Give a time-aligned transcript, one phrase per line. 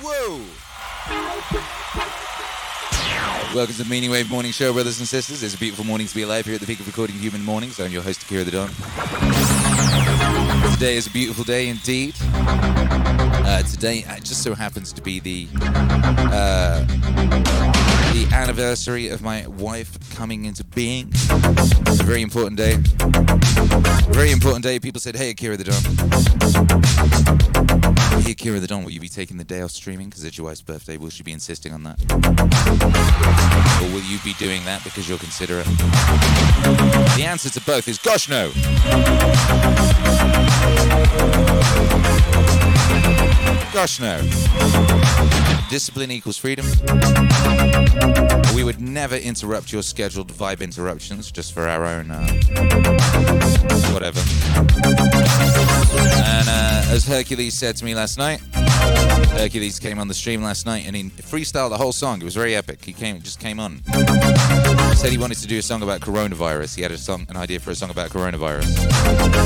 [0.00, 0.38] Whoa!
[3.52, 5.42] Welcome to the Meaningwave Morning Show, brothers and sisters.
[5.42, 7.80] It's a beautiful morning to be alive here at the peak of recording human mornings.
[7.80, 8.68] I'm your host, Akira the Don.
[10.74, 12.14] Today is a beautiful day indeed.
[12.30, 15.48] Uh, today it just so happens to be the
[16.30, 16.84] uh,
[18.12, 21.08] the anniversary of my wife coming into being.
[21.10, 22.76] It's a very important day.
[24.12, 24.78] Very important day.
[24.78, 29.44] People said, "Hey, Akira the Don." Hey, Akira the Don, will you be taking the
[29.44, 30.96] day off streaming because it's your wife's birthday?
[30.96, 31.98] Will she be insisting on that?
[33.82, 35.66] Or will you be doing that because you're considerate?
[37.16, 38.50] The answer to both is gosh no.
[43.72, 45.57] Gosh no.
[45.70, 46.64] Discipline equals freedom.
[48.54, 52.26] We would never interrupt your scheduled vibe interruptions just for our own uh,
[53.92, 54.20] whatever.
[56.24, 58.40] And uh, as Hercules said to me last night,
[59.32, 62.20] Hercules came on the stream last night and he freestyled the whole song.
[62.20, 62.84] It was very epic.
[62.84, 63.82] He came, just came on.
[63.86, 66.74] He said he wanted to do a song about coronavirus.
[66.74, 68.66] He had a song, an idea for a song about coronavirus.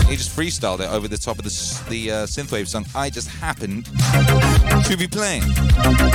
[0.09, 2.87] He just freestyled it over the top of the, the uh, synthwave song.
[2.95, 5.43] I just happened to be playing.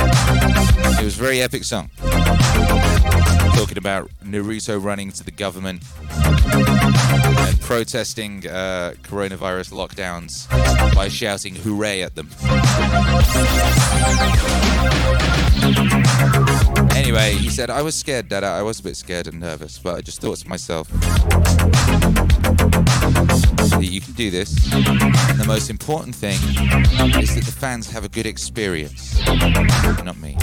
[0.00, 1.90] It was a very epic song.
[3.56, 5.82] Talking about Naruto running to the government
[6.12, 10.48] and protesting uh, coronavirus lockdowns
[10.94, 12.28] by shouting hooray at them.
[16.94, 18.46] Anyway, he said, I was scared, Dada.
[18.46, 20.88] I was a bit scared and nervous, but I just thought to myself
[23.78, 24.72] that you can do this.
[24.72, 24.84] And
[25.40, 26.36] the most important thing
[27.22, 29.18] is that the fans have a good experience.
[30.04, 30.36] Not me.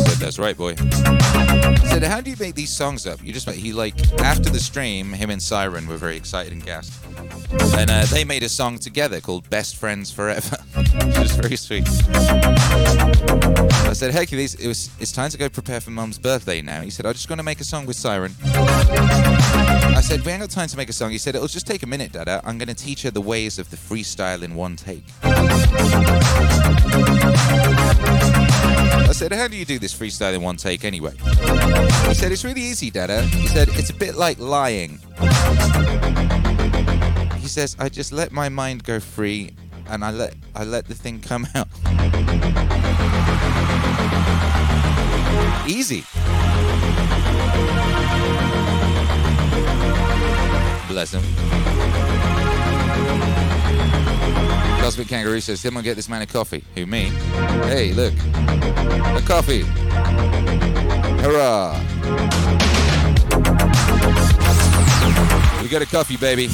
[0.00, 0.74] Said, that's right, boy.
[1.88, 3.22] Said, how do you make these songs up?
[3.22, 6.64] You just make, he like, after the stream, him and Siren were very excited and
[6.64, 6.92] gassed.
[7.76, 11.84] And uh, they made a song together called Best Friends Forever, which is very sweet.
[13.90, 16.80] I said, Hercules, it was, it's time to go prepare for Mum's birthday now.
[16.80, 18.34] He said, I'm just going to make a song with Siren.
[18.44, 21.10] I said, we ain't got time to make a song.
[21.10, 22.40] He said, it'll just take a minute, Dada.
[22.44, 25.04] I'm going to teach her the ways of the freestyle in one take.
[29.10, 31.10] I said, how do you do this freestyle in one take anyway?
[31.16, 33.22] He said, it's really easy, Dada.
[33.22, 35.00] He said, it's a bit like lying.
[37.40, 39.50] He says, I just let my mind go free
[39.88, 41.66] and I let I let the thing come out.
[45.68, 46.04] Easy.
[50.86, 51.69] Bless him.
[54.90, 56.64] Cosmic Kangaroo says, Someone get this man a coffee.
[56.74, 57.12] Who, me?
[57.68, 58.12] Hey, look.
[58.12, 59.62] A coffee.
[61.22, 61.78] Hurrah.
[65.62, 66.48] We got a coffee, baby.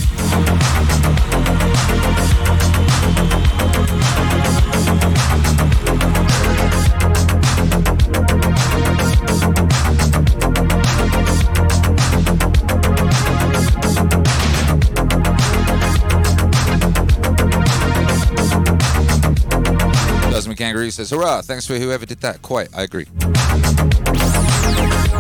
[20.66, 22.43] Kangaroo says, Hurrah, thanks for whoever did that.
[22.43, 23.06] Quite, I agree.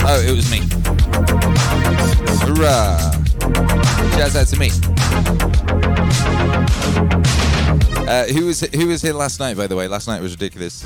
[0.02, 0.58] Oh, it was me.
[2.42, 2.98] Hurrah.
[4.16, 4.70] Shouts out to me.
[8.08, 9.56] Uh, who was who was here last night?
[9.56, 10.84] By the way, last night was ridiculous.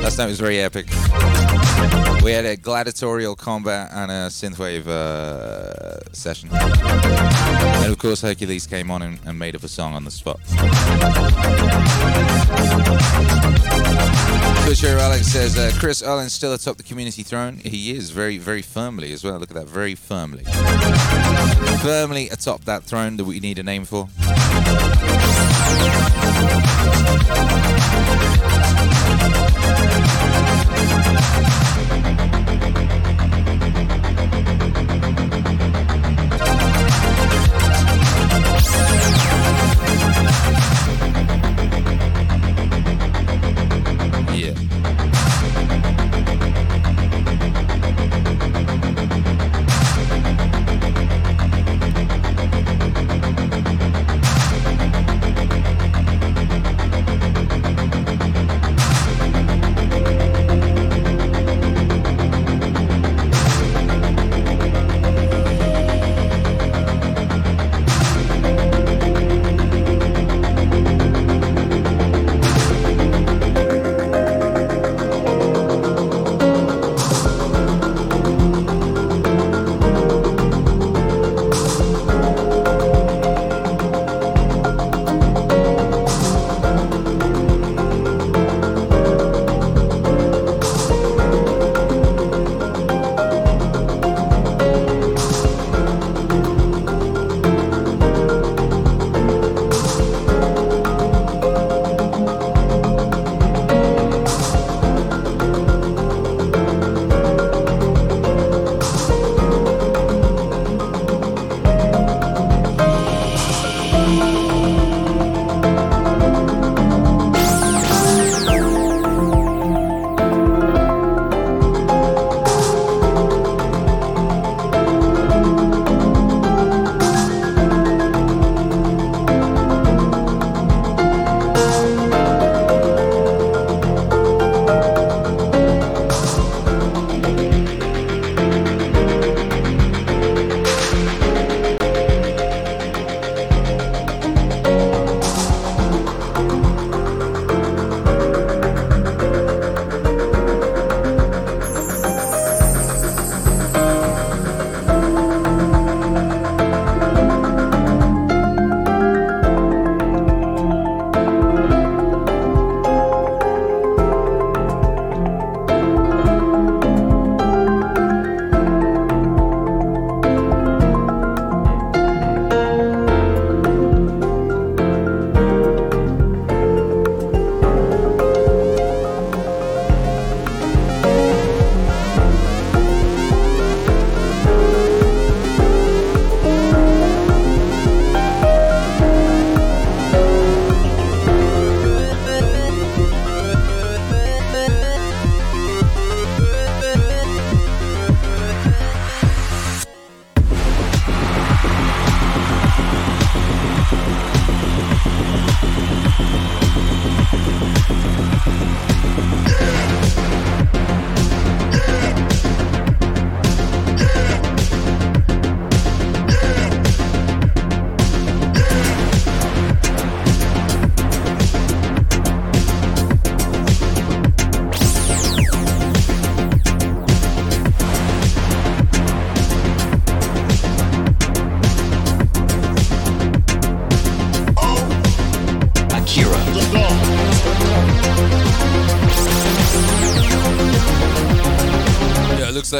[0.00, 0.86] Last night was very epic.
[2.22, 8.90] We had a gladiatorial combat and a synthwave uh, session, and of course Hercules came
[8.90, 10.40] on and, and made up a song on the spot.
[14.64, 17.56] Butcher Alex says uh, Chris Allen's still atop the community throne.
[17.56, 19.38] He is very, very firmly as well.
[19.38, 20.44] Look at that, very firmly,
[21.82, 24.08] firmly atop that throne that we need a name for.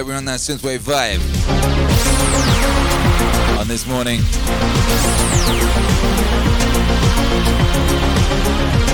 [0.02, 1.20] Like we're on that synthwave vibe
[3.56, 4.18] on this morning.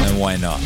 [0.07, 0.61] And why not?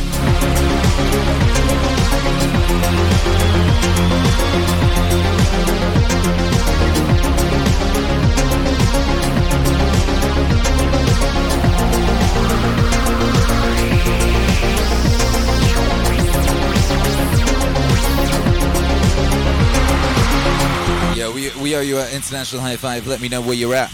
[21.15, 23.07] Yeah, we, we owe you an international high five.
[23.07, 23.93] Let me know where you're at.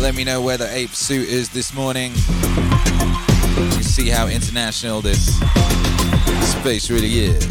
[0.00, 2.10] Let me know where the ape suit is this morning.
[2.10, 5.38] You see how international this
[6.50, 7.46] space really is.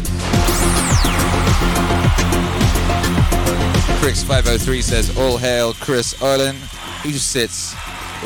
[4.00, 6.56] Crix503 says, All hail Chris Arlen,
[7.02, 7.74] who sits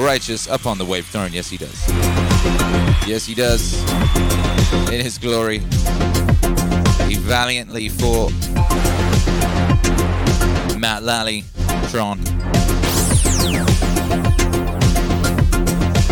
[0.00, 1.32] righteous up on the wave throne.
[1.32, 1.88] Yes, he does.
[3.06, 3.80] Yes, he does.
[4.90, 5.60] In his glory,
[7.06, 8.32] he valiantly fought
[10.78, 11.44] Matt Lally,
[11.90, 12.22] Tron.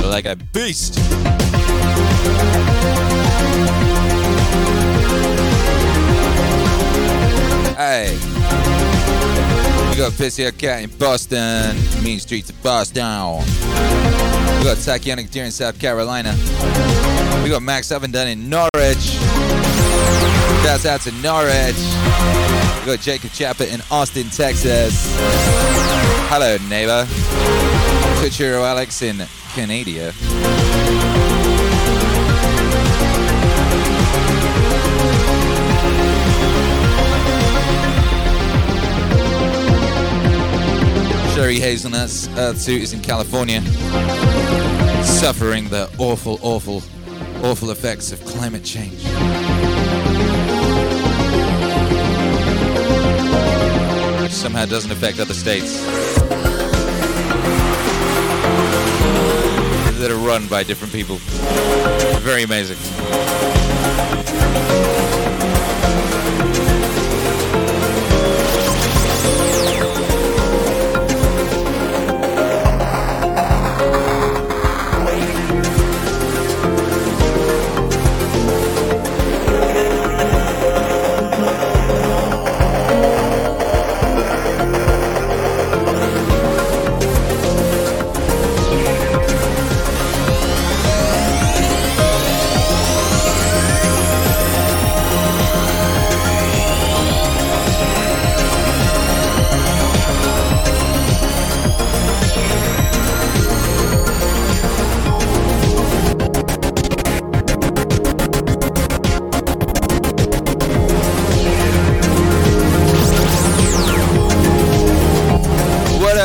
[0.03, 0.99] Like a beast.
[7.77, 8.19] Hey.
[9.91, 13.45] We got Pissy Cat in Boston, Mean Streets of Boston.
[14.59, 16.35] We got Tachyonic Deer in South Carolina.
[17.45, 19.36] We got Max Ovendon in Norwich.
[20.67, 21.77] Shouts out to Norwich.
[22.81, 25.15] We got Jacob Chapper in Austin, Texas.
[26.29, 27.07] Hello, neighbor.
[28.21, 30.13] Couture Alex in Canada.
[41.37, 43.63] Cherry Hazelnuts Earth Suit is in California,
[45.05, 46.83] suffering the awful, awful,
[47.45, 49.05] awful effects of climate change.
[54.37, 55.81] Somehow doesn't affect other states
[59.99, 61.17] that are run by different people.
[62.21, 62.77] Very amazing.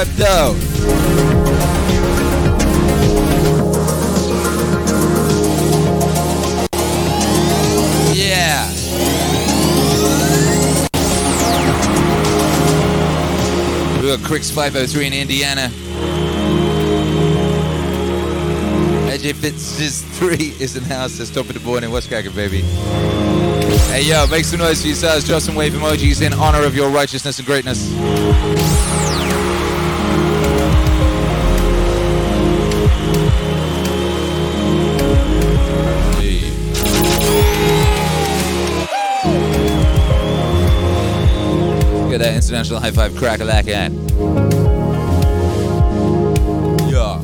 [0.02, 0.56] Up, though?
[8.12, 8.68] Yeah.
[14.02, 15.70] We got Crix 503 in Indiana.
[19.12, 21.20] AJ Fitz 3 is in the house.
[21.20, 21.92] That's top of the morning.
[21.92, 22.62] What's cracking, baby?
[23.92, 25.28] Hey, yo, make some noise for yourselves.
[25.28, 27.92] Drop some wave emojis in honor of your righteousness and greatness.
[42.12, 43.90] Get that international high five crack a lack at.
[46.92, 47.22] Yeah.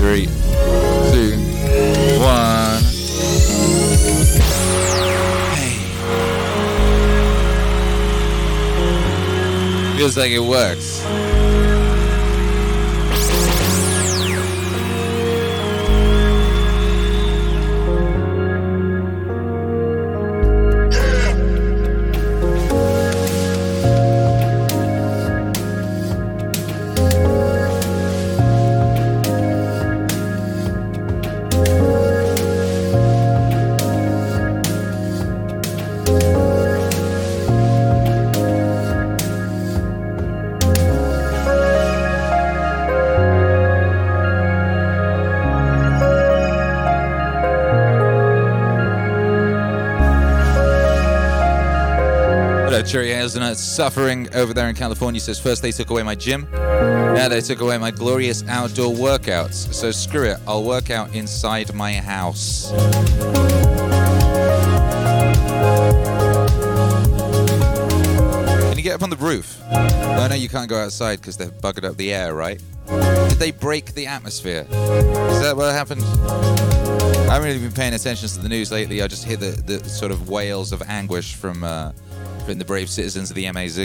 [0.00, 0.28] Three,
[1.12, 1.36] two,
[2.22, 2.82] one.
[5.52, 5.72] Hey.
[9.98, 10.91] Feels like it works.
[52.82, 57.28] Cherry Hazelnut suffering over there in California says first they took away my gym, now
[57.28, 59.72] they took away my glorious outdoor workouts.
[59.72, 62.70] So screw it, I'll work out inside my house.
[68.68, 69.60] Can you get up on the roof?
[69.70, 72.60] Oh no, you can't go outside because they've buggered up the air, right?
[72.88, 74.66] Did they break the atmosphere?
[74.70, 76.02] Is that what happened?
[76.02, 79.00] I haven't really been paying attention to the news lately.
[79.02, 81.92] I just hear the, the sort of wails of anguish from uh,
[82.44, 83.78] from the brave citizens of the MAZ.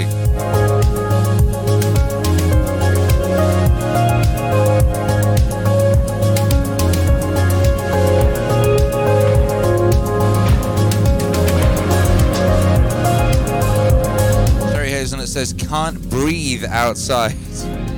[15.28, 17.36] Says, can't breathe outside.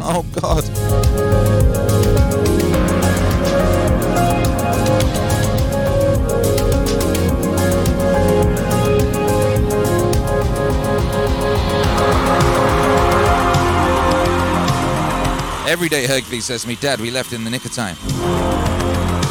[0.02, 2.19] Oh, God.
[15.70, 17.96] Every day Hercules says to me, Dad, we left in the nick of time.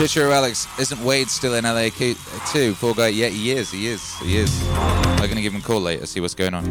[0.00, 2.76] Of Alex, isn't Wade still in LA too?
[2.76, 3.08] Poor guy.
[3.08, 3.72] Yeah, he is.
[3.72, 4.16] He is.
[4.20, 4.68] He is.
[4.70, 6.70] I'm going to give him a call later, see what's going on.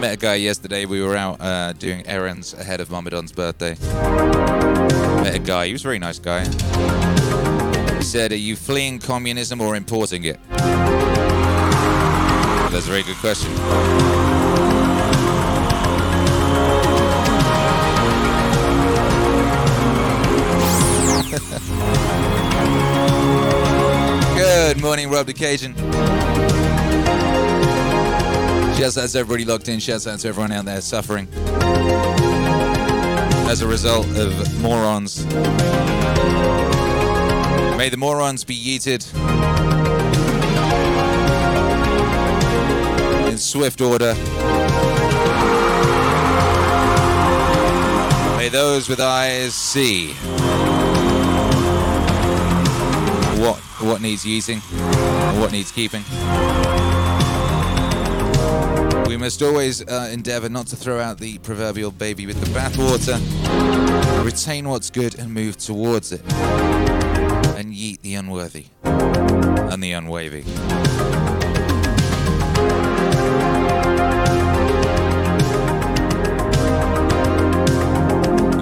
[0.00, 0.86] Met a guy yesterday.
[0.86, 3.76] We were out uh, doing errands ahead of Mamadon's birthday.
[5.22, 5.66] Met a guy.
[5.66, 6.46] He was a very nice guy.
[7.98, 10.40] He said, Are you fleeing communism or importing it?
[12.70, 13.52] That's a very good question.
[24.84, 25.74] Morning, Rob the Cajun.
[28.76, 29.78] Shouts out to everybody locked in.
[29.78, 31.26] Shouts out to everyone out there suffering
[33.48, 35.24] as a result of morons.
[37.78, 39.10] May the morons be yeeted
[43.26, 44.12] in swift order.
[48.36, 50.14] May those with eyes see
[53.84, 56.02] what needs using and what needs keeping.
[59.06, 63.20] We must always uh, endeavor not to throw out the proverbial baby with the bathwater.
[64.24, 66.22] Retain what's good and move towards it.
[67.56, 70.44] And yeet the unworthy and the unwavy.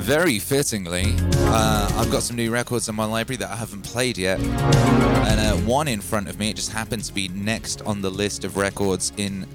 [0.02, 4.18] Very fittingly, uh, I've got some new records in my library that I haven't played
[4.18, 4.40] yet.
[4.40, 8.10] And uh, one in front of me, it just happens to be next on the
[8.10, 9.46] list of records in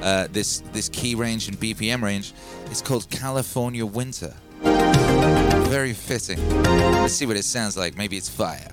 [0.00, 2.32] uh, this, this key range and BPM range.
[2.70, 4.34] It's called California Winter.
[4.62, 6.38] Very fitting.
[6.62, 7.98] Let's see what it sounds like.
[7.98, 8.70] Maybe it's fire.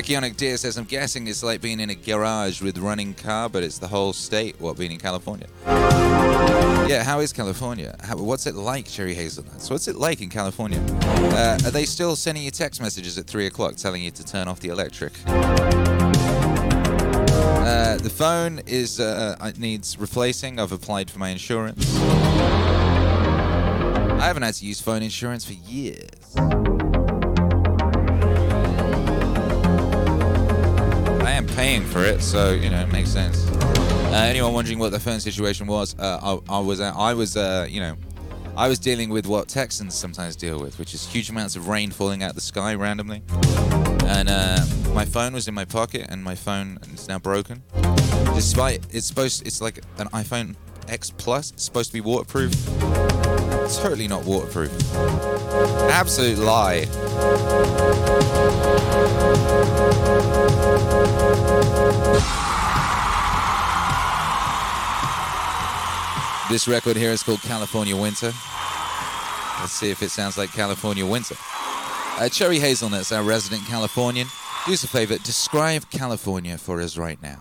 [0.00, 3.62] Tachyonic Deer says, I'm guessing it's like being in a garage with running car, but
[3.62, 5.46] it's the whole state, what, being in California.
[5.66, 7.94] Yeah, how is California?
[8.00, 9.68] How, what's it like, Cherry Hazelnuts?
[9.68, 10.80] What's it like in California?
[10.88, 14.48] Uh, are they still sending you text messages at 3 o'clock telling you to turn
[14.48, 15.12] off the electric?
[15.26, 15.42] Uh,
[17.98, 20.58] the phone is uh, it needs replacing.
[20.58, 21.94] I've applied for my insurance.
[24.16, 26.08] I haven't had to use phone insurance for years.
[31.60, 33.46] Paying for it, so you know it makes sense.
[33.46, 35.94] Uh, anyone wondering what the phone situation was?
[35.98, 37.96] Uh, I, I, was, uh, I was, uh, you know,
[38.56, 41.90] I was dealing with what Texans sometimes deal with, which is huge amounts of rain
[41.90, 43.22] falling out of the sky randomly.
[44.06, 44.64] And uh,
[44.94, 47.62] my phone was in my pocket, and my phone is now broken.
[48.34, 50.56] Despite it's supposed, it's like an iPhone
[50.88, 51.50] X Plus.
[51.50, 52.54] It's supposed to be waterproof.
[53.78, 54.70] Totally not waterproof.
[55.90, 56.86] Absolute lie.
[66.50, 68.32] This record here is called California Winter.
[69.60, 71.36] Let's see if it sounds like California Winter.
[72.18, 74.26] Uh, Cherry Hazelnuts, our resident Californian.
[74.66, 77.38] Do us a favor, describe California for us right now.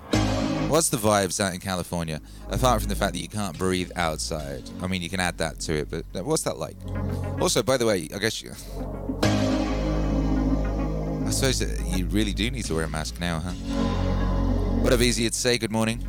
[0.69, 2.21] What's the vibes out in California?
[2.51, 4.69] Apart from the fact that you can't breathe outside.
[4.83, 6.77] I mean, you can add that to it, but what's that like?
[7.41, 8.51] Also, by the way, I guess you.
[11.25, 11.59] I suppose
[11.97, 13.51] you really do need to wear a mask now, huh?
[14.83, 16.05] Whatever easier to say good morning.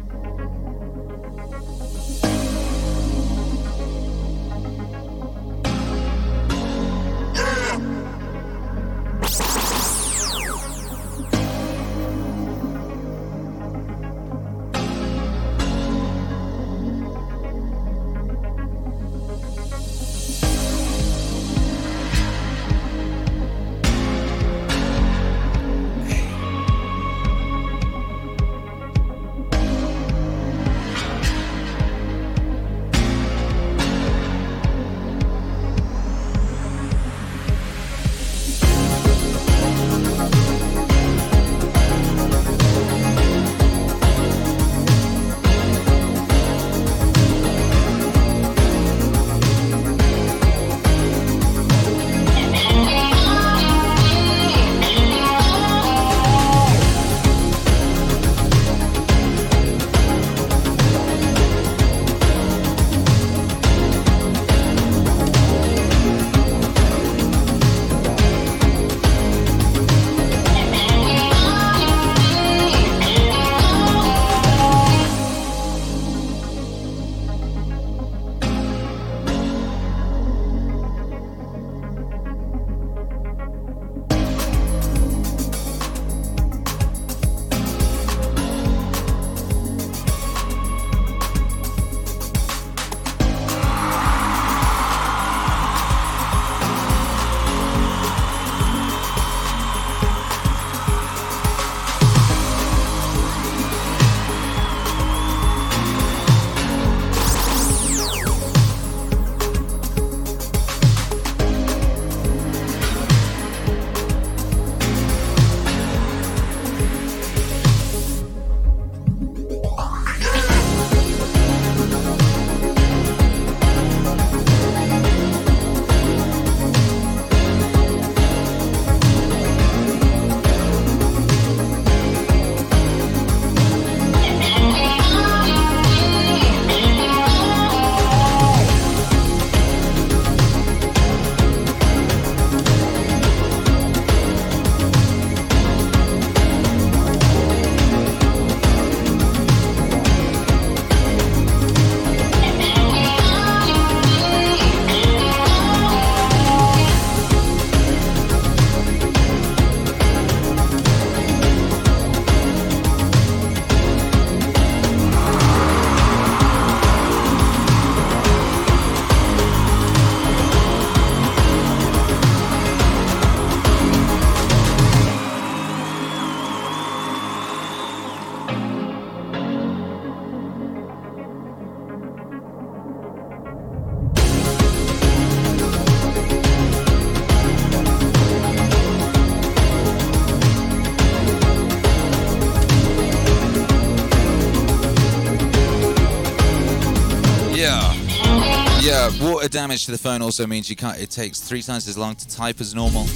[199.40, 201.00] Water damage to the phone also means you can't.
[201.00, 203.06] It takes three times as long to type as normal,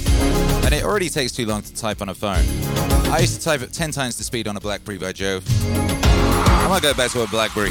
[0.65, 2.43] and it already takes too long to type on a phone.
[3.11, 5.45] I used to type at ten times the speed on a BlackBerry by Jove.
[5.61, 7.69] I might go back to a BlackBerry.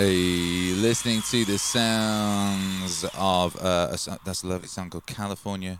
[0.00, 5.78] Hey, listening to the sounds of uh, a, that's a lovely song called California,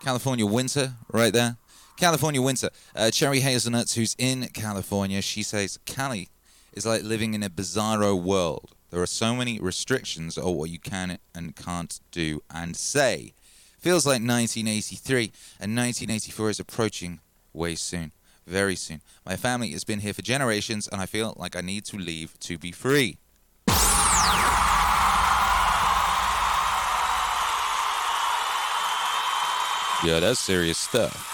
[0.00, 1.56] California Winter, right there.
[1.96, 2.70] California Winter.
[2.96, 6.30] Uh, Cherry Hazelnuts, who's in California, she says Cali
[6.72, 8.74] is like living in a bizarro world.
[8.90, 13.34] There are so many restrictions on what you can and can't do and say.
[13.78, 17.20] Feels like 1983, and 1984 is approaching
[17.52, 18.10] way soon,
[18.48, 19.00] very soon.
[19.24, 22.36] My family has been here for generations, and I feel like I need to leave
[22.40, 23.18] to be free.
[30.02, 31.30] Yeah, that's serious stuff.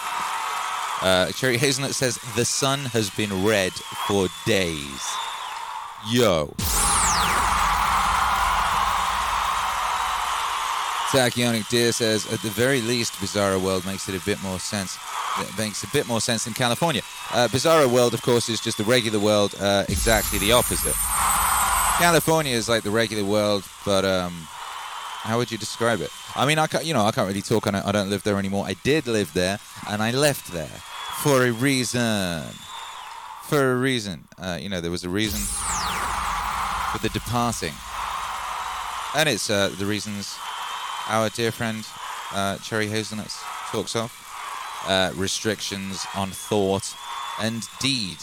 [1.02, 3.72] Uh, Cherry Hazelnut says the sun has been red
[4.06, 5.08] for days.
[6.08, 6.52] Yo.
[11.10, 14.96] Tachyonic Deer says, at the very least, Bizarro World makes it a bit more sense.
[15.40, 17.02] It makes a bit more sense in California.
[17.32, 20.94] Uh, Bizarro World, of course, is just the regular world, uh, exactly the opposite.
[21.98, 24.46] California is like the regular world, but um,
[25.22, 26.10] how would you describe it?
[26.34, 27.84] I mean, I can't, you know, I can't really talk on it.
[27.84, 28.64] I don't live there anymore.
[28.66, 30.80] I did live there, and I left there
[31.22, 32.44] for a reason.
[33.44, 35.40] For a reason, uh, you know, there was a reason
[36.92, 37.74] for the departing,
[39.16, 40.36] and it's uh, the reasons
[41.08, 41.84] our dear friend
[42.32, 44.12] uh, Cherry Hazelnuts talks of
[44.86, 46.94] uh, restrictions on thought
[47.40, 48.18] and deed.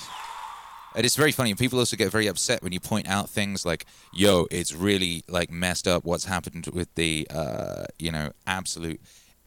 [0.96, 1.54] And it's very funny.
[1.54, 5.52] People also get very upset when you point out things like, "Yo, it's really like
[5.52, 9.00] messed up what's happened with the, uh, you know, absolute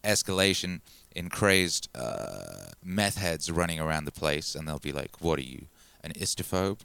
[0.05, 0.81] escalation
[1.15, 5.43] in crazed uh, meth heads running around the place." And they'll be like, "What are
[5.43, 5.67] you,
[6.05, 6.81] an istophobe?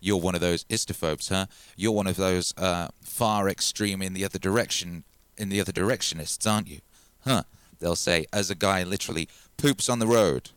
[0.00, 1.46] You're one of those istophobes, huh?
[1.76, 5.04] You're one of those uh, far extreme in the other direction,
[5.36, 6.80] in the other directionists, aren't you?
[7.24, 7.42] Huh?"
[7.78, 10.50] They'll say, as a guy literally poops on the road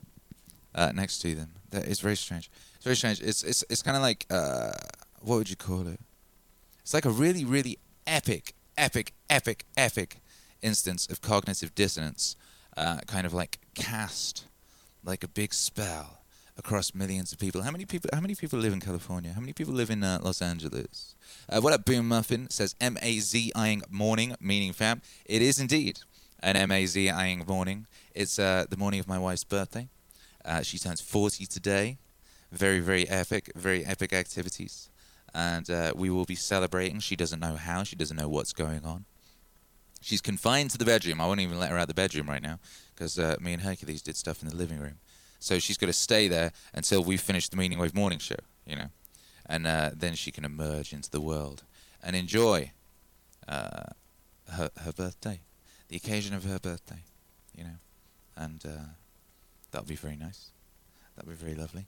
[0.76, 1.54] uh, next to them.
[1.72, 2.52] That is very strange.
[2.86, 3.28] It's very strange.
[3.28, 4.74] It's it's it's kind of like uh,
[5.20, 6.00] what would you call it?
[6.82, 10.18] It's like a really really epic, epic, epic, epic
[10.62, 12.36] instance of cognitive dissonance,
[12.78, 14.46] uh, kind of like cast
[15.04, 16.20] like a big spell
[16.60, 17.64] across millions of people.
[17.64, 18.12] How many people?
[18.14, 19.34] How many people live in California?
[19.34, 21.16] How many people live in uh, Los Angeles?
[21.50, 25.02] Uh, what up, Boom Muffin says M A Z I morning, meaning fam.
[25.26, 26.02] It is indeed
[26.40, 27.88] an M A Z I morning.
[28.14, 29.90] It's uh, the morning of my wife's birthday.
[30.46, 31.98] Uh, she turns 40 today.
[32.52, 34.90] Very, very epic, very epic activities.
[35.34, 37.00] And uh, we will be celebrating.
[37.00, 39.06] She doesn't know how, she doesn't know what's going on.
[40.02, 41.20] She's confined to the bedroom.
[41.20, 42.60] I won't even let her out the bedroom right now
[42.94, 45.00] because uh, me and Hercules did stuff in the living room.
[45.40, 48.90] So she's got to stay there until we finish the Meaningwave morning show, you know.
[49.46, 51.64] And uh, then she can emerge into the world
[52.04, 52.72] and enjoy
[53.48, 53.84] uh,
[54.52, 55.42] her, her birthday,
[55.88, 57.04] the occasion of her birthday,
[57.56, 57.78] you know.
[58.38, 58.86] And uh,
[59.72, 60.52] that'll be very nice.
[61.16, 61.88] That'll be very lovely.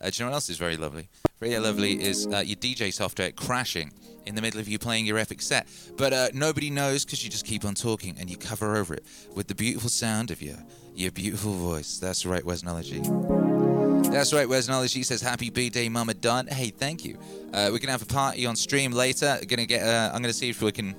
[0.00, 1.08] Uh, do you know what else is very lovely?
[1.40, 3.92] Very lovely is uh, your DJ software crashing
[4.26, 5.66] in the middle of you playing your epic set.
[5.96, 9.04] But uh, nobody knows because you just keep on talking and you cover over it
[9.34, 10.56] with the beautiful sound of your
[10.94, 11.98] your beautiful voice.
[11.98, 13.02] That's right, Wesnology.
[14.12, 16.46] That's right, Wesnology says happy birthday, Mama Don.
[16.46, 17.18] Hey, thank you.
[17.52, 19.38] Uh, we're gonna have a party on stream later.
[19.48, 19.82] Gonna get.
[19.82, 20.94] Uh, I'm gonna see if we can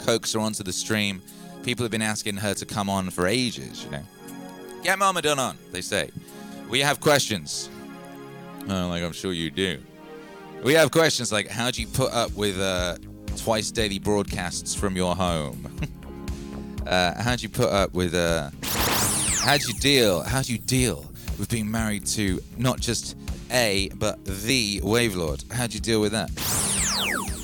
[0.00, 1.20] coax her onto the stream.
[1.64, 3.84] People have been asking her to come on for ages.
[3.84, 4.02] You know.
[4.84, 6.10] Get Mama Don on, they say.
[6.70, 7.68] We have questions.
[8.70, 9.78] Oh, like I'm sure you do.
[10.62, 12.98] We have questions like how do you put up with uh,
[13.36, 15.72] twice daily broadcasts from your home?
[16.86, 20.22] uh, how do you put up with uh, how do you deal?
[20.22, 21.06] How do you deal
[21.38, 23.16] with being married to not just
[23.50, 25.50] a but the Wavelord?
[25.50, 26.30] How do you deal with that?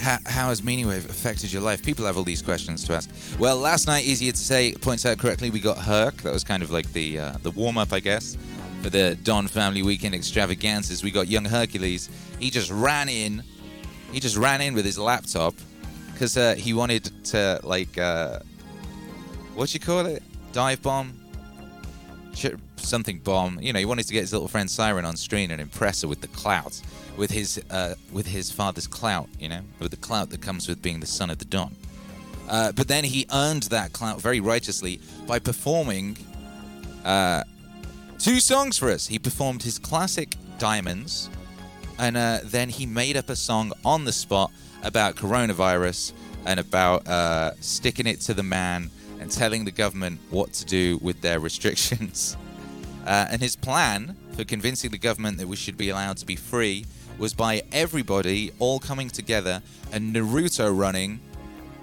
[0.02, 1.82] How, how has Meaningwave affected your life?
[1.82, 3.08] People have all these questions to ask.
[3.38, 6.16] Well, last night, easier to say, points out correctly, we got Herc.
[6.18, 8.37] That was kind of like the uh, the warm up, I guess,
[8.85, 11.03] for the Don Family Weekend extravaganzas.
[11.03, 12.11] We got young Hercules.
[12.38, 13.42] He just ran in.
[14.12, 15.55] He just ran in with his laptop
[16.12, 18.40] because uh, he wanted to like uh,
[19.55, 21.18] what you call it, dive bomb,
[22.77, 23.59] something bomb.
[23.59, 26.09] You know, he wanted to get his little friend Siren on screen and impress her
[26.09, 26.79] with the clout,
[27.16, 29.31] with his uh, with his father's clout.
[29.40, 31.75] You know, with the clout that comes with being the son of the Don.
[32.51, 36.18] Uh, but then he earned that clout very righteously by performing
[37.03, 37.44] uh,
[38.24, 39.06] two songs for us.
[39.06, 41.28] He performed his classic Diamonds,
[41.98, 44.50] and uh, then he made up a song on the spot
[44.82, 46.14] about coronavirus
[46.46, 50.98] and about uh, sticking it to the man and telling the government what to do
[51.02, 52.38] with their restrictions.
[53.06, 56.37] Uh, and his plan for convincing the government that we should be allowed to be
[56.37, 56.87] free
[57.18, 59.60] was by everybody all coming together
[59.92, 61.20] and Naruto running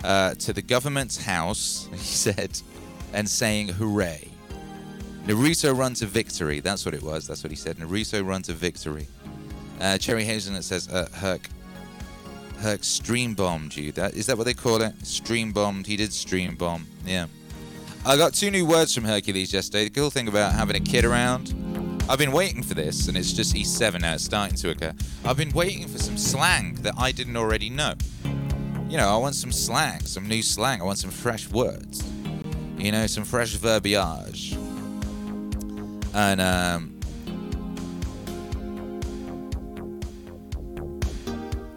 [0.03, 2.59] uh, to the government's house, he said,
[3.13, 4.30] and saying hooray.
[5.25, 6.59] Naruto run to victory.
[6.59, 7.27] That's what it was.
[7.27, 7.77] That's what he said.
[7.77, 9.07] Naruto run to victory.
[9.79, 11.47] Uh, Cherry Hazelnut says, uh, Herc,
[12.59, 13.91] Herc stream bombed you.
[13.91, 14.93] That is that what they call it?
[15.05, 15.87] Stream bombed.
[15.87, 16.87] He did stream bomb.
[17.05, 17.27] Yeah.
[18.05, 19.85] I got two new words from Hercules yesterday.
[19.85, 21.53] The cool thing about having a kid around,
[22.09, 24.15] I've been waiting for this, and it's just E7 now.
[24.15, 24.93] It's starting to occur.
[25.23, 27.93] I've been waiting for some slang that I didn't already know.
[28.89, 30.81] You know, I want some slang, some new slang.
[30.81, 32.03] I want some fresh words.
[32.77, 34.57] You know, some fresh verbiage.
[36.13, 36.99] And um,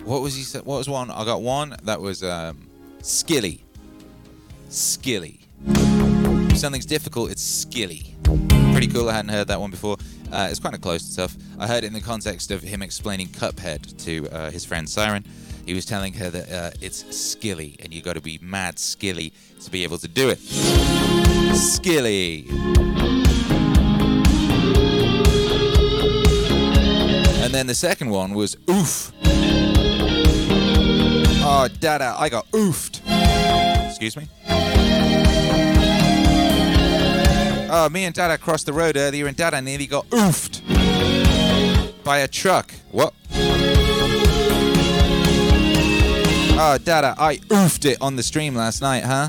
[0.04, 0.58] what was he?
[0.58, 1.10] What was one?
[1.10, 2.68] I got one that was um,
[3.02, 3.60] skilly.
[4.68, 5.40] Skilly.
[5.66, 8.14] If something's difficult, it's skilly.
[8.72, 9.08] Pretty cool.
[9.08, 9.96] I hadn't heard that one before.
[10.32, 11.36] Uh, it's kind of close to stuff.
[11.58, 15.24] I heard it in the context of him explaining Cuphead to uh, his friend Siren.
[15.64, 19.32] He was telling her that uh, it's skilly, and you got to be mad skilly
[19.60, 20.38] to be able to do it.
[21.56, 22.48] Skilly.
[27.54, 29.12] Then the second one was oof.
[31.46, 33.00] Oh, dada, I got oofed.
[33.88, 34.28] Excuse me?
[37.70, 40.62] Oh, me and Dada crossed the road earlier and Dada nearly got oofed
[42.04, 42.72] by a truck.
[42.90, 43.14] What?
[46.56, 49.28] Oh, Dada, I oofed it on the stream last night, huh?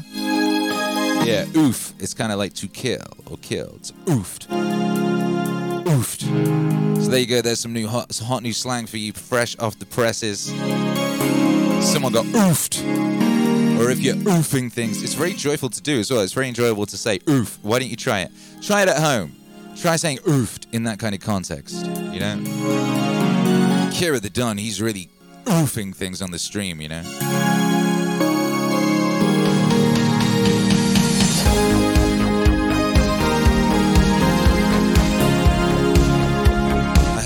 [1.25, 1.93] Yeah, oof.
[1.99, 3.79] It's kind of like to kill or killed.
[3.79, 4.84] It's oofed.
[5.95, 7.03] Oofed.
[7.03, 7.41] So there you go.
[7.41, 10.47] There's some new hot, some hot new slang for you, fresh off the presses.
[11.85, 12.83] Someone got oofed.
[13.79, 16.21] Or if you're oofing things, it's very joyful to do as well.
[16.21, 17.59] It's very enjoyable to say oof.
[17.61, 18.31] Why don't you try it?
[18.61, 19.37] Try it at home.
[19.77, 21.85] Try saying oofed in that kind of context.
[21.85, 22.41] You know?
[23.91, 25.09] Kira the Don, he's really
[25.45, 27.03] oofing things on the stream, you know?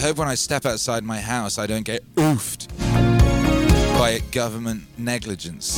[0.09, 2.67] Hope when I step outside my house, I don't get oofed
[3.99, 5.77] by government negligence.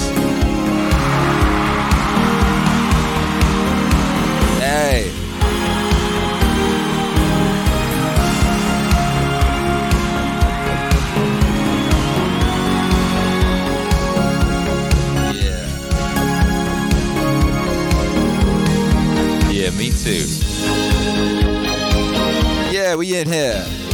[4.59, 5.11] Hey.
[15.35, 15.67] Yeah.
[19.51, 20.25] Yeah, me too.
[22.71, 23.90] Yeah, we in here.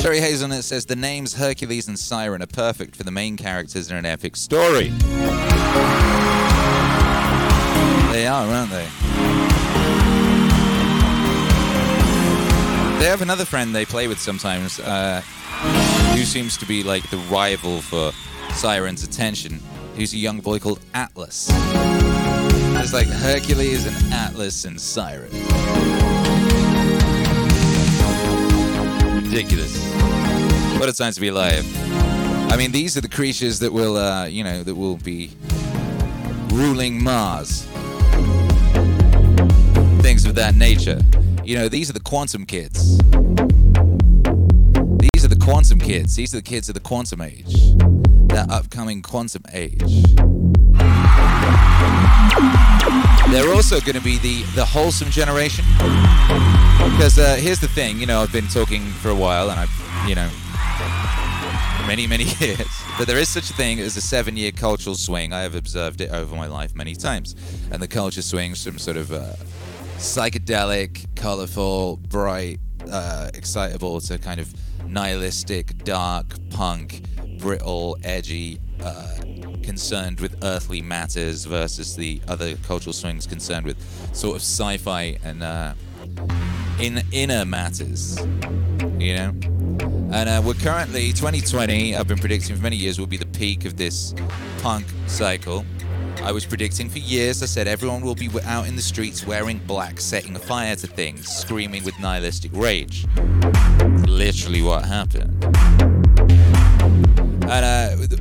[0.00, 3.96] Cherry Hazelnut says the names Hercules and Siren are perfect for the main characters in
[3.98, 4.88] an epic story.
[8.10, 8.88] They are, aren't they?
[12.98, 15.20] They have another friend they play with sometimes, uh,
[16.14, 18.12] who seems to be like the rival for
[18.54, 19.60] Siren's attention.
[19.96, 21.50] Who's a young boy called Atlas.
[21.52, 25.30] It's like Hercules and Atlas and Siren.
[29.30, 29.80] Ridiculous.
[30.80, 31.64] What a time to be alive.
[32.50, 35.30] I mean, these are the creatures that will, uh, you know, that will be
[36.48, 37.62] ruling Mars.
[40.02, 41.00] Things of that nature.
[41.44, 42.98] You know, these are the quantum kids.
[44.98, 46.16] These are the quantum kids.
[46.16, 47.76] These are the kids of the quantum age.
[48.30, 49.80] That upcoming quantum age.
[53.30, 55.64] They're also going to be the, the wholesome generation.
[55.76, 60.08] Because uh, here's the thing, you know, I've been talking for a while and I've,
[60.08, 60.28] you know,
[61.86, 62.66] many, many years.
[62.98, 65.32] But there is such a thing as a seven year cultural swing.
[65.32, 67.36] I have observed it over my life many times.
[67.70, 69.34] And the culture swings from sort of uh,
[69.96, 72.58] psychedelic, colorful, bright,
[72.90, 74.52] uh, excitable to kind of
[74.86, 77.02] nihilistic, dark, punk,
[77.38, 79.16] brittle, edgy, uh,
[79.60, 83.76] concerned with earthly matters versus the other cultural swings concerned with
[84.14, 85.74] sort of sci-fi and uh,
[86.80, 88.18] in inner matters,
[88.98, 89.34] you know.
[90.12, 91.94] And uh, we're currently 2020.
[91.94, 94.14] I've been predicting for many years will be the peak of this
[94.60, 95.64] punk cycle.
[96.22, 97.42] I was predicting for years.
[97.42, 101.28] I said everyone will be out in the streets wearing black, setting fire to things,
[101.28, 103.06] screaming with nihilistic rage.
[104.06, 105.79] Literally what happened.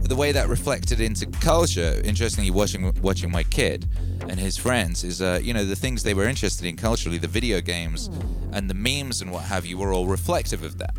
[0.09, 3.87] The, way that reflected into culture, interestingly, watching watching my kid
[4.27, 7.27] and his friends is, uh, you know, the things they were interested in culturally, the
[7.27, 8.09] video games
[8.51, 10.95] and the memes and what have you, were all reflective of that.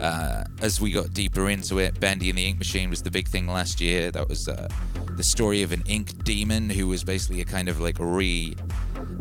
[0.00, 3.28] Uh, as we got deeper into it, Bendy and the Ink Machine was the big
[3.28, 4.10] thing last year.
[4.10, 4.68] That was uh,
[5.16, 8.54] the story of an ink demon who was basically a kind of like re,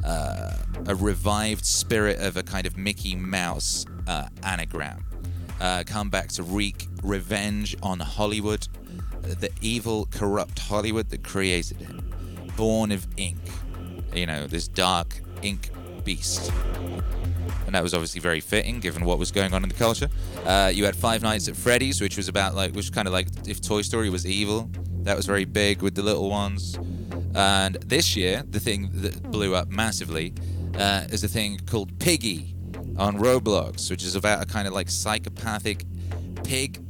[0.04, 0.54] uh,
[0.88, 5.04] a revived spirit of a kind of Mickey Mouse uh, anagram.
[5.60, 8.68] Uh, come back to wreak revenge on Hollywood,
[9.22, 12.12] the evil, corrupt Hollywood that created him,
[12.56, 13.40] born of ink.
[14.14, 15.70] You know, this dark ink
[16.04, 16.52] beast
[17.66, 20.10] and that was obviously very fitting given what was going on in the culture.
[20.46, 23.28] Uh, you had Five Nights at Freddy's, which was about like, which kind of like
[23.48, 24.70] if Toy Story was evil.
[25.04, 26.78] That was very big with the little ones.
[27.36, 30.34] And this year, the thing that blew up massively
[30.78, 32.55] uh, is a thing called Piggy
[32.98, 35.86] on Roblox, which is about a kind of like psychopathic
[36.44, 36.82] pig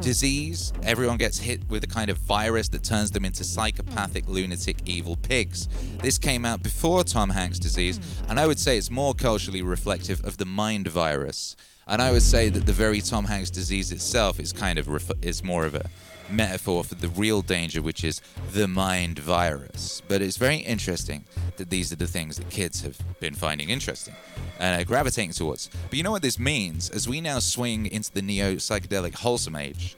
[0.00, 0.72] disease.
[0.82, 5.16] Everyone gets hit with a kind of virus that turns them into psychopathic, lunatic, evil
[5.16, 5.68] pigs.
[6.00, 10.24] This came out before Tom Hanks' disease, and I would say it's more culturally reflective
[10.24, 11.56] of the mind virus.
[11.86, 15.10] And I would say that the very Tom Hanks disease itself is kind of ref-
[15.22, 15.88] is more of a
[16.30, 18.20] metaphor for the real danger, which is
[18.52, 20.02] the mind virus.
[20.08, 21.24] But it's very interesting
[21.56, 24.14] that these are the things that kids have been finding interesting
[24.58, 25.70] and uh, gravitating towards.
[25.88, 26.90] But you know what this means?
[26.90, 29.96] As we now swing into the neo psychedelic wholesome age,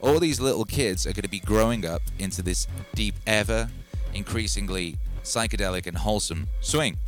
[0.00, 3.70] all these little kids are going to be growing up into this deep, ever
[4.14, 6.98] increasingly psychedelic and wholesome swing.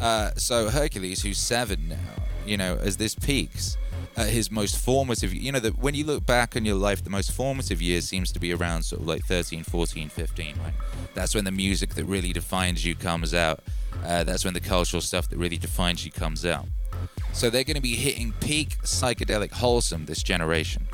[0.00, 3.76] Uh, so Hercules, who's seven now, you know, as this peaks,
[4.16, 7.10] at his most formative you know that when you look back on your life the
[7.10, 10.72] most formative years seems to be around sort of like 13 14 15 right?
[11.14, 13.60] That's when the music that really defines you comes out.
[14.04, 16.66] Uh, that's when the cultural stuff that really defines you comes out.
[17.32, 20.86] So they're going to be hitting peak psychedelic wholesome this generation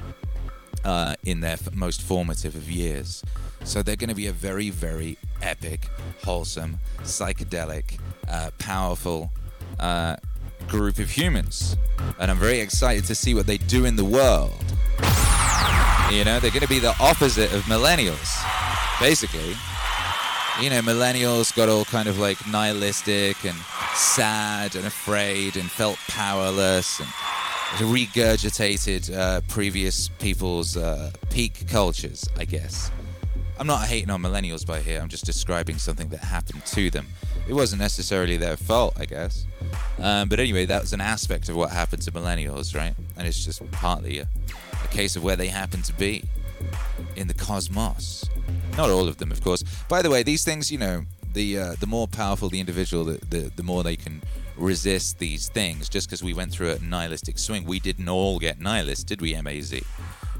[0.84, 3.22] uh, in their f- most formative of years.
[3.64, 5.88] So they're going to be a very very epic
[6.22, 9.30] wholesome psychedelic uh, powerful
[9.78, 10.16] uh,
[10.68, 11.76] group of humans.
[12.18, 14.64] And I'm very excited to see what they do in the world.
[16.10, 18.28] You know, they're going to be the opposite of millennials,
[19.00, 19.54] basically.
[20.60, 23.56] You know, millennials got all kind of like nihilistic and
[23.94, 27.08] sad and afraid and felt powerless and
[27.78, 32.90] regurgitated uh, previous people's uh, peak cultures, I guess.
[33.58, 37.06] I'm not hating on millennials by here, I'm just describing something that happened to them.
[37.50, 39.44] It wasn't necessarily their fault, I guess.
[39.98, 42.94] Um, but anyway, that was an aspect of what happened to millennials, right?
[43.16, 44.28] And it's just partly a,
[44.84, 46.22] a case of where they happen to be
[47.16, 48.30] in the cosmos.
[48.76, 49.64] Not all of them, of course.
[49.88, 53.18] By the way, these things, you know, the uh, the more powerful the individual, the,
[53.28, 54.22] the, the more they can
[54.56, 55.88] resist these things.
[55.88, 59.34] Just because we went through a nihilistic swing, we didn't all get nihilist, did we,
[59.42, 59.72] MAZ?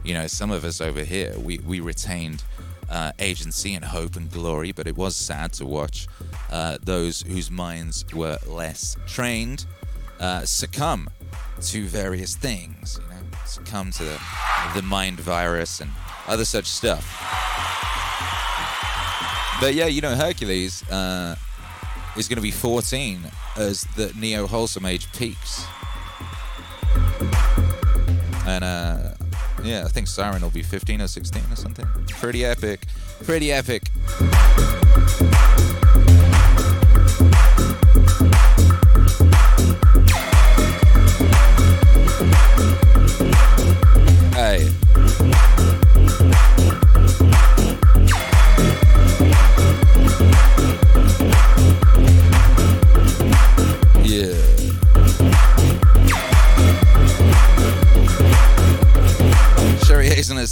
[0.04, 2.44] You know, some of us over here, we, we retained
[2.90, 6.08] uh, agency and hope and glory, but it was sad to watch
[6.50, 9.66] uh, those whose minds were less trained
[10.18, 11.08] uh, succumb
[11.62, 14.20] to various things, you know, succumb to the,
[14.74, 15.90] the mind virus and
[16.26, 17.04] other such stuff.
[19.60, 21.36] But yeah, you know, Hercules uh,
[22.16, 23.20] is going to be 14
[23.56, 25.66] as the neo wholesome age peaks.
[28.46, 29.10] And uh,
[29.62, 31.86] yeah, I think Siren will be 15 or 16 or something.
[32.20, 32.86] Pretty epic.
[33.24, 33.82] Pretty epic.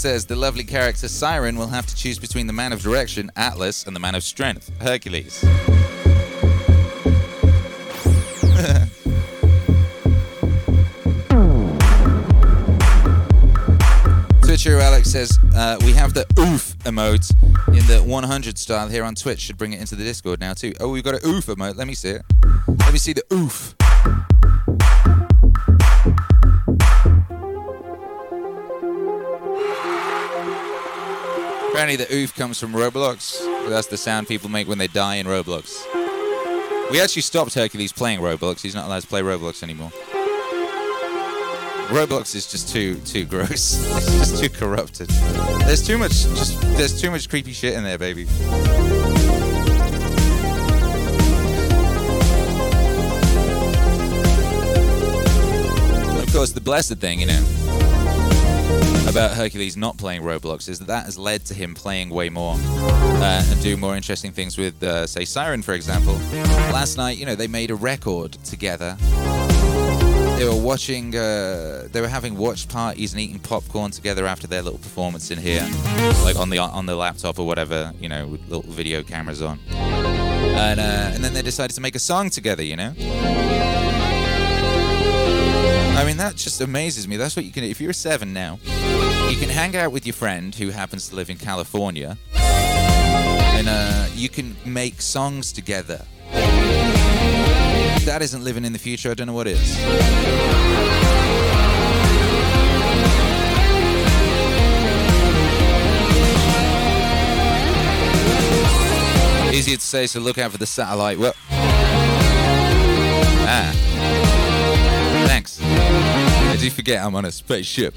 [0.09, 3.85] Says the lovely character Siren will have to choose between the man of direction, Atlas,
[3.85, 5.41] and the man of strength, Hercules.
[14.41, 17.31] Twitcher Alex says uh, we have the oof emote
[17.69, 19.41] in the 100 style here on Twitch.
[19.41, 20.73] Should bring it into the Discord now too.
[20.81, 21.77] Oh, we've got an oof emote.
[21.77, 22.23] Let me see it.
[22.67, 23.75] Let me see the oof.
[31.79, 33.39] Apparently the oof comes from Roblox.
[33.69, 35.81] That's the sound people make when they die in Roblox.
[36.91, 38.63] We actually stopped Hercules playing Roblox.
[38.63, 39.91] He's not allowed to play Roblox anymore.
[41.91, 43.79] Roblox is just too too gross.
[43.97, 45.09] It's just too corrupted.
[45.67, 48.25] There's too much just there's too much creepy shit in there, baby.
[56.21, 57.68] Of course, the blessed thing, you know
[59.09, 62.57] about Hercules not playing Roblox is that that has led to him playing way more
[62.59, 66.15] uh, and doing more interesting things with, uh, say, Siren, for example.
[66.73, 68.97] Last night, you know, they made a record together.
[70.39, 74.63] They were watching, uh, they were having watch parties and eating popcorn together after their
[74.63, 75.67] little performance in here,
[76.23, 79.59] like on the on the laptop or whatever, you know, with little video cameras on.
[79.71, 82.95] And uh, and then they decided to make a song together, you know.
[85.99, 87.17] I mean, that just amazes me.
[87.17, 87.65] That's what you can.
[87.65, 88.61] If you're seven now,
[89.31, 94.07] you can hang out with your friend who happens to live in California, and uh,
[94.15, 96.05] you can make songs together.
[96.33, 99.79] If that isn't living in the future, I don't know what is.
[109.55, 111.19] Easier to say, so look out for the satellite.
[111.19, 111.35] Well,
[113.51, 113.73] ah,
[115.27, 115.61] thanks.
[115.63, 117.95] I do forget I'm on a spaceship.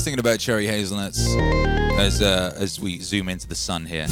[0.00, 1.36] Was thinking about Cherry Hazelnuts
[1.98, 4.06] as uh, as we zoom into the sun here.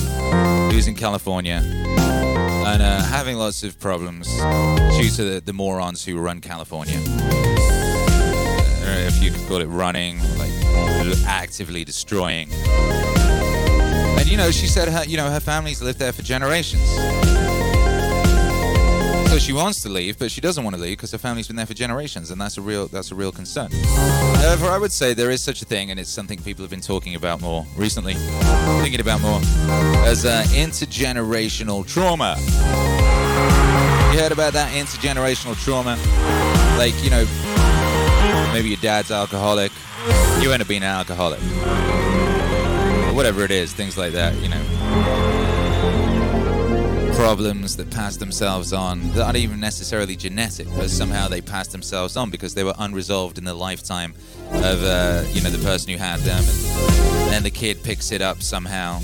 [0.68, 4.28] He was in California and uh, having lots of problems
[4.98, 6.98] due to the, the morons who run California.
[6.98, 10.52] Uh, if you could call it running, like
[11.26, 12.50] actively destroying.
[12.52, 16.86] And you know, she said her, you know, her family's lived there for generations.
[19.28, 21.56] So she wants to leave, but she doesn't want to leave because her family's been
[21.56, 23.70] there for generations, and that's a real that's a real concern.
[23.70, 26.80] However, I would say there is such a thing, and it's something people have been
[26.80, 28.14] talking about more recently,
[28.80, 29.38] thinking about more,
[30.06, 32.36] as uh, intergenerational trauma.
[34.14, 35.98] You heard about that intergenerational trauma?
[36.78, 37.26] Like, you know,
[38.54, 39.72] maybe your dad's alcoholic,
[40.40, 41.40] you end up being an alcoholic,
[43.14, 45.27] whatever it is, things like that, you know
[47.18, 52.16] problems that pass themselves on that aren't even necessarily genetic, but somehow they pass themselves
[52.16, 54.14] on because they were unresolved in the lifetime
[54.52, 58.22] of uh, you know the person who had them, and then the kid picks it
[58.22, 59.00] up somehow,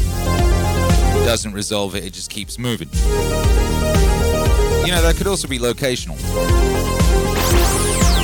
[1.27, 2.89] doesn't resolve it, it just keeps moving.
[4.87, 6.17] You know that could also be locational.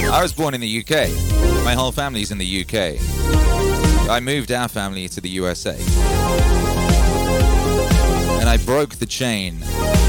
[0.08, 1.10] I was born in the UK.
[1.64, 4.08] My whole family's in the UK.
[4.08, 6.59] I moved our family to the USA
[8.50, 9.62] I broke the chain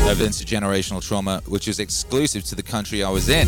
[0.09, 3.47] of intergenerational trauma, which is exclusive to the country I was in.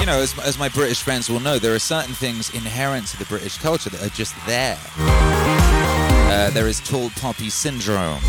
[0.00, 3.18] You know, as, as my British friends will know, there are certain things inherent to
[3.18, 4.78] the British culture that are just there.
[4.96, 8.22] Uh, there is tall poppy syndrome.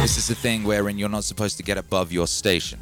[0.00, 2.80] This is a thing wherein you're not supposed to get above your station.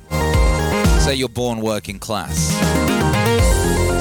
[1.00, 2.97] Say you're born working class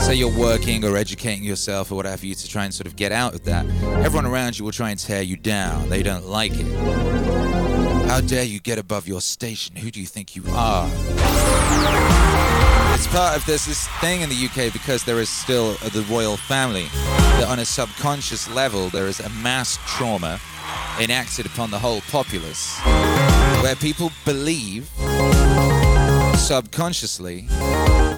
[0.02, 3.12] say you're working or educating yourself or whatever you to try and sort of get
[3.12, 3.66] out of that,
[4.06, 5.90] everyone around you will try and tear you down.
[5.90, 6.66] They don't like it.
[8.08, 9.76] How dare you get above your station?
[9.76, 10.90] Who do you think you are?
[12.94, 16.38] It's part of this, this thing in the UK because there is still the royal
[16.38, 16.88] family
[17.38, 20.40] that on a subconscious level there is a mass trauma
[21.00, 22.80] enacted upon the whole populace
[23.62, 24.90] where people believe
[26.38, 27.46] subconsciously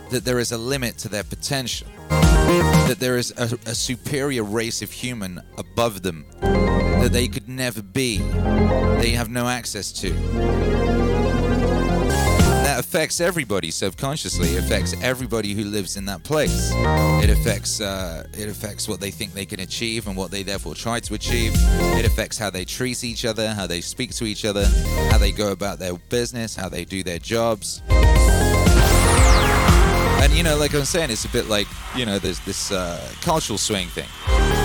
[0.09, 4.81] that there is a limit to their potential, that there is a, a, superior race
[4.81, 8.17] of human above them that they could never be,
[8.99, 10.11] they have no access to.
[12.63, 14.57] That affects everybody subconsciously.
[14.57, 16.71] Affects everybody who lives in that place.
[17.23, 20.75] It affects uh, it affects what they think they can achieve and what they therefore
[20.75, 21.51] try to achieve.
[21.55, 24.65] It affects how they treat each other, how they speak to each other,
[25.09, 27.81] how they go about their business, how they do their jobs.
[30.21, 32.71] And you know, like I was saying, it's a bit like you know, there's this
[32.71, 34.07] uh, cultural swing thing.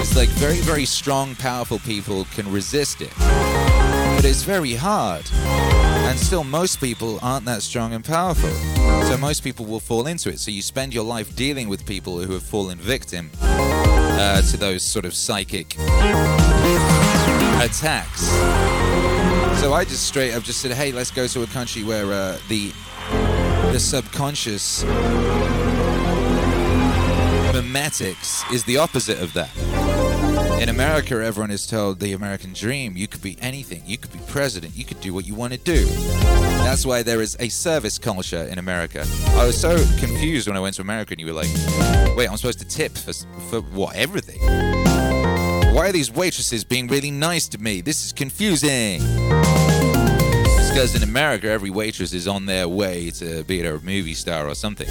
[0.00, 5.24] It's like very, very strong, powerful people can resist it, but it's very hard.
[5.32, 8.50] And still, most people aren't that strong and powerful.
[9.04, 10.38] So most people will fall into it.
[10.38, 14.82] So you spend your life dealing with people who have fallen victim uh, to those
[14.82, 15.74] sort of psychic
[17.62, 18.26] attacks.
[19.60, 22.38] So I just straight up just said, hey, let's go to a country where uh,
[22.48, 22.72] the
[23.74, 24.84] the subconscious
[27.52, 29.50] memetics is the opposite of that.
[30.62, 32.96] In America, everyone is told the American dream.
[32.96, 33.82] You could be anything.
[33.84, 34.76] You could be president.
[34.76, 35.86] You could do what you want to do.
[36.62, 39.04] That's why there is a service culture in America.
[39.30, 41.50] I was so confused when I went to America and you were like,
[42.16, 43.12] wait, I'm supposed to tip for,
[43.50, 43.96] for what?
[43.96, 44.38] Everything?
[45.74, 47.80] Why are these waitresses being really nice to me?
[47.80, 49.00] This is confusing.
[50.76, 54.48] It's because in America, every waitress is on their way to be a movie star
[54.48, 54.88] or something.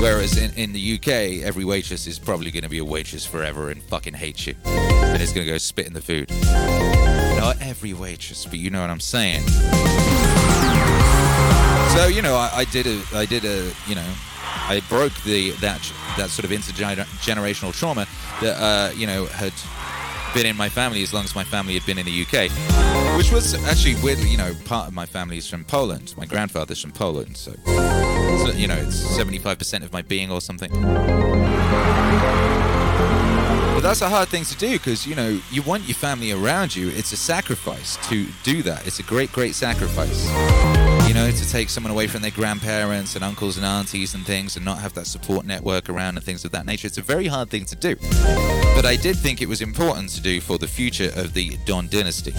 [0.00, 3.70] Whereas in, in the UK, every waitress is probably going to be a waitress forever
[3.70, 4.54] and fucking hate you.
[4.64, 6.30] And is going to go spit in the food.
[6.30, 9.40] Not every waitress, but you know what I'm saying.
[11.96, 14.14] So, you know, I, I did a, I did a, you know,
[14.68, 15.80] I broke the that
[16.16, 18.06] that sort of intergenerational trauma
[18.40, 19.52] that uh, you know had
[20.32, 22.91] been in my family as long as my family had been in the UK,
[23.22, 26.12] which was actually weirdly, you know, part of my family is from Poland.
[26.16, 30.72] My grandfather's from Poland, so, so you know, it's 75% of my being or something.
[33.72, 36.74] But that's a hard thing to do because, you know, you want your family around
[36.74, 36.88] you.
[36.88, 38.88] It's a sacrifice to do that.
[38.88, 40.26] It's a great, great sacrifice.
[41.06, 44.56] You know, to take someone away from their grandparents and uncles and aunties and things
[44.56, 46.88] and not have that support network around and things of that nature.
[46.88, 47.94] It's a very hard thing to do.
[48.74, 51.86] But I did think it was important to do for the future of the Don
[51.86, 52.32] dynasty.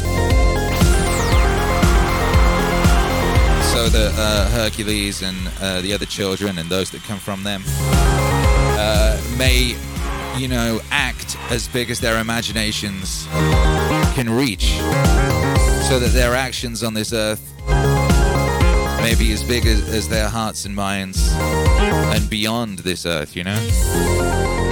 [3.74, 7.64] So the uh, Hercules and uh, the other children and those that come from them
[7.66, 9.76] uh, may,
[10.38, 13.26] you know, act as big as their imaginations
[14.14, 14.74] can reach,
[15.88, 17.52] so that their actions on this earth
[19.02, 23.44] may be as big as, as their hearts and minds and beyond this earth, you
[23.44, 23.58] know?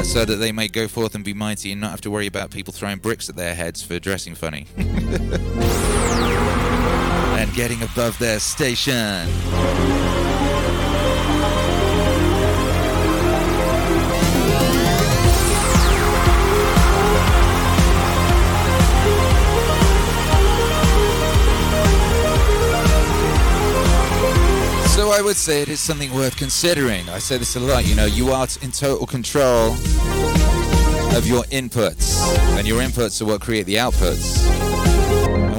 [0.04, 2.52] So that they may go forth and be mighty and not have to worry about
[2.52, 4.68] people throwing bricks at their heads for dressing funny.
[7.52, 9.28] getting above their station.
[24.88, 27.10] So I would say it is something worth considering.
[27.10, 29.74] I say this a lot, you know, you are in total control
[31.18, 32.22] of your inputs,
[32.58, 34.71] and your inputs are what create the outputs.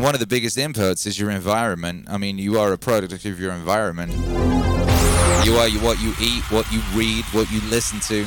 [0.02, 2.08] And one of the biggest inputs is your environment.
[2.10, 4.10] I mean, you are a product of your environment.
[5.46, 8.26] You are what you eat, what you read, what you listen to,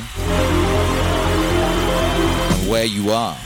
[2.48, 3.36] and where you are.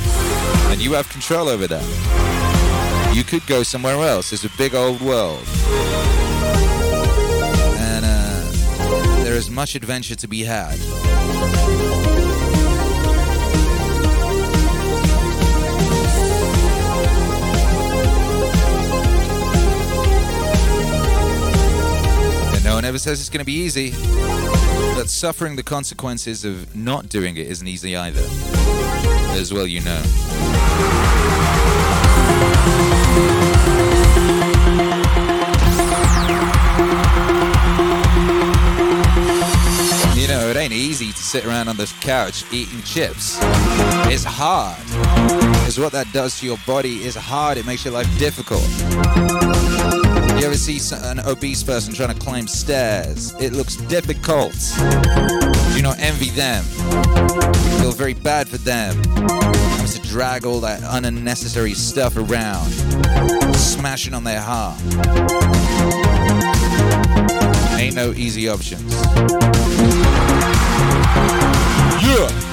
[0.71, 3.13] And you have control over that.
[3.17, 4.33] You could go somewhere else.
[4.33, 5.43] It's a big old world.
[7.79, 10.79] And uh, there is much adventure to be had.
[22.81, 23.91] No one ever says it's going to be easy,
[24.95, 28.23] but suffering the consequences of not doing it isn't easy either.
[29.39, 30.03] As well, you know.
[40.17, 43.37] You know, it ain't easy to sit around on the couch eating chips.
[44.09, 44.83] It's hard.
[45.53, 47.59] Because what that does to your body is hard.
[47.59, 48.65] It makes your life difficult.
[50.41, 53.35] You ever see an obese person trying to climb stairs?
[53.39, 54.55] It looks difficult.
[54.75, 56.65] Do not envy them.
[57.79, 58.97] Feel very bad for them.
[59.05, 62.71] Having to drag all that unnecessary stuff around,
[63.55, 64.81] smashing on their heart.
[67.79, 68.95] Ain't no easy options.
[72.03, 72.50] Yeah.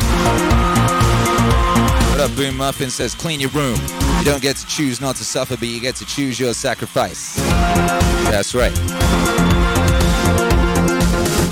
[2.28, 3.80] Up, Boom Muffin says, clean your room.
[4.18, 7.36] You don't get to choose not to suffer, but you get to choose your sacrifice.
[8.26, 8.74] That's right.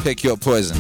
[0.04, 0.76] Pick your poison.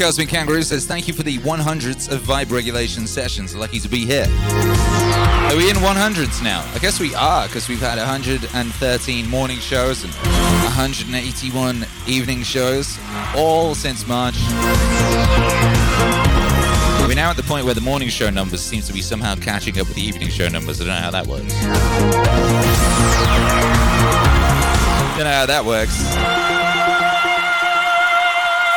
[0.00, 3.54] Cosmic Kangaroo says, Thank you for the 100s of vibe regulation sessions.
[3.54, 4.24] Lucky to be here.
[4.24, 6.66] Are we in 100s now?
[6.74, 12.98] I guess we are, because we've had 113 morning shows and 181 evening shows,
[13.36, 14.36] all since March.
[17.06, 19.78] We're now at the point where the morning show numbers seem to be somehow catching
[19.78, 20.80] up with the evening show numbers.
[20.80, 21.52] I don't know how that works.
[25.12, 26.59] Don't know how that works.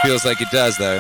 [0.04, 1.00] Feels like it does, though.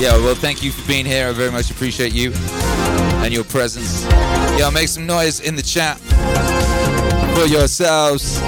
[0.00, 1.28] Yeah, well, thank you for being here.
[1.28, 2.32] I very much appreciate you
[3.22, 4.04] and your presence.
[4.58, 5.98] Yeah, make some noise in the chat
[7.36, 8.42] for yourselves.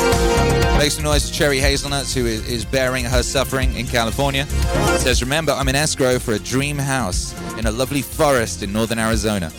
[0.77, 4.47] Make some noise for Cherry Hazelnuts, who is bearing her suffering in California.
[4.49, 8.73] It says, Remember, I'm in escrow for a dream house in a lovely forest in
[8.73, 9.51] northern Arizona.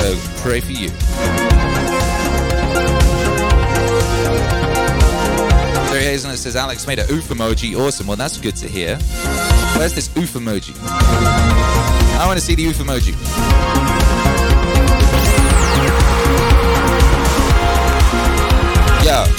[0.00, 1.45] So pray for you.
[6.16, 7.78] Cherry it says, Alex made a oof emoji.
[7.78, 8.06] Awesome.
[8.06, 8.96] Well, that's good to hear.
[9.76, 10.74] Where's this oof emoji?
[12.18, 13.12] I want to see the oof emoji.
[19.04, 19.35] Yo.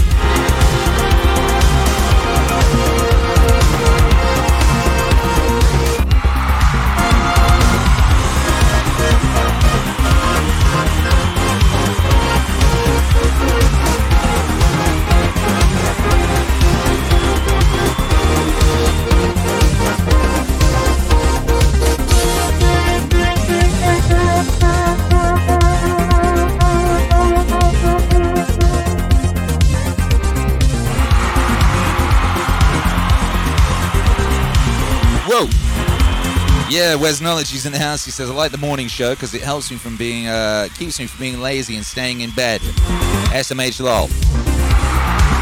[36.88, 38.06] Yeah, Wes Knowledge, he's in the house.
[38.06, 40.98] He says, I like the morning show because it helps me from being, uh, keeps
[41.02, 42.62] me from being lazy and staying in bed.
[42.62, 44.08] SMH lol.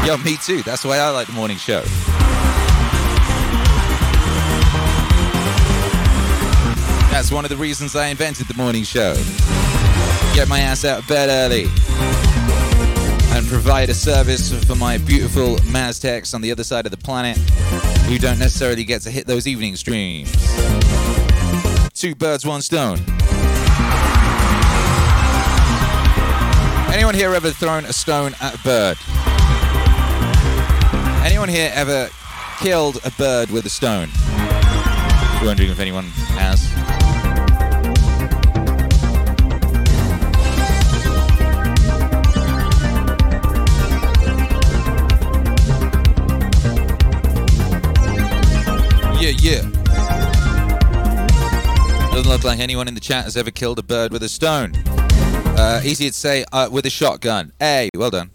[0.04, 0.64] Yo, me too.
[0.64, 1.82] That's why I like the morning show.
[7.12, 9.14] That's one of the reasons I invented the morning show.
[10.34, 11.66] Get my ass out of bed early
[13.36, 17.36] and provide a service for my beautiful Maztecs on the other side of the planet
[18.08, 20.34] who don't necessarily get to hit those evening streams.
[21.96, 22.98] Two birds, one stone.
[26.92, 28.98] Anyone here ever thrown a stone at a bird?
[31.24, 32.10] Anyone here ever
[32.58, 34.10] killed a bird with a stone?
[35.42, 36.04] Wondering if anyone
[36.36, 36.70] has.
[49.18, 49.75] Yeah, yeah.
[52.16, 54.72] Doesn't look like anyone in the chat has ever killed a bird with a stone.
[54.88, 57.52] Uh, easy to say uh, with a shotgun.
[57.58, 58.30] Hey, well done.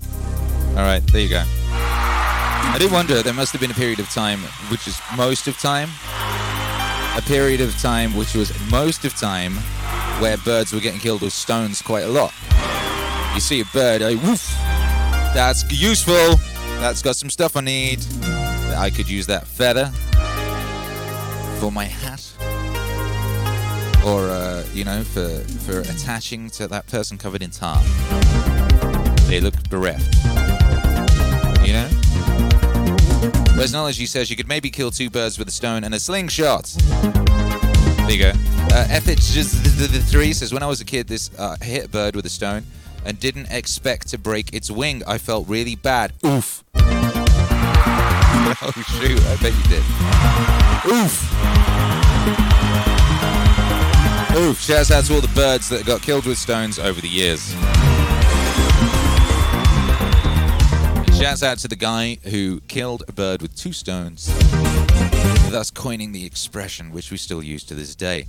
[0.70, 1.42] All right, there you go.
[1.44, 4.38] I did wonder, there must have been a period of time,
[4.70, 5.90] which is most of time,
[7.18, 9.54] a period of time which was most of time
[10.22, 12.32] where birds were getting killed with stones quite a lot.
[13.34, 14.48] You see a bird, oh, woof,
[15.34, 16.36] that's useful.
[16.80, 18.06] That's got some stuff I need.
[18.78, 19.88] I could use that feather
[21.60, 22.32] for my hat
[24.06, 25.28] or uh, you know for
[25.66, 27.82] for attaching to that person covered in tar.
[29.28, 30.16] They look bereft.
[31.66, 31.88] You know?
[33.92, 36.66] He says you could maybe kill two birds with a stone and a slingshot.
[36.66, 38.32] There you go.
[38.74, 42.26] Uh, the three says when I was a kid this uh, hit a bird with
[42.26, 42.66] a stone
[43.06, 45.04] and didn't expect to break its wing.
[45.08, 46.14] I felt really bad.
[46.26, 46.64] Oof.
[48.64, 49.20] Oh shoot.
[49.26, 49.84] I bet you did.
[50.92, 52.51] Oof
[54.38, 57.52] Oof, shouts out to all the birds that got killed with stones over the years.
[61.20, 64.28] Shouts out to the guy who killed a bird with two stones,
[65.52, 68.26] thus coining the expression which we still use to this day.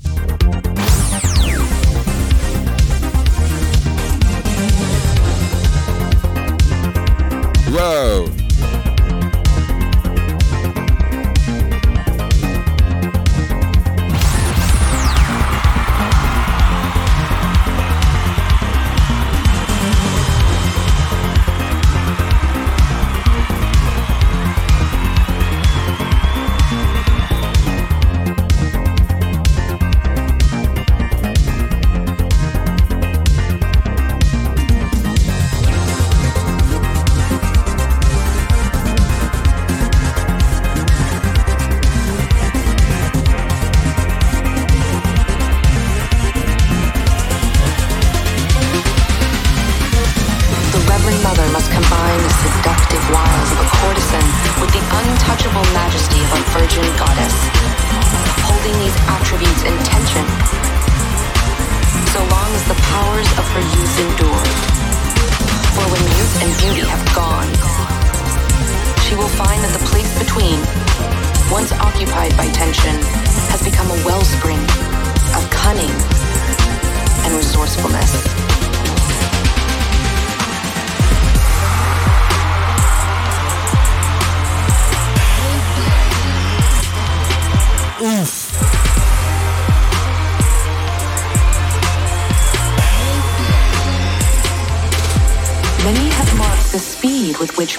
[7.71, 8.42] Whoa!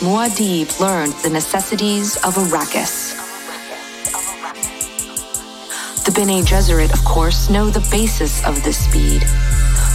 [0.03, 3.15] Muad'Dib learned the necessities of a Arrakis.
[6.03, 9.23] The Bene Gesserit, of course, know the basis of this speed.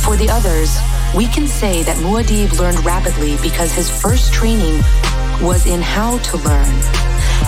[0.02, 0.78] For the others,
[1.14, 4.80] we can say that Muad'Dib learned rapidly because his first training
[5.42, 6.74] was in how to learn.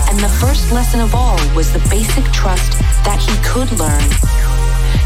[0.07, 2.73] And the first lesson of all was the basic trust
[3.05, 4.05] that he could learn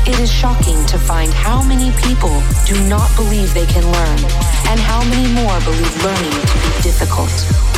[0.08, 4.20] it is shocking to find how many people do not believe they can learn,
[4.70, 7.75] and how many more believe learning to difficult.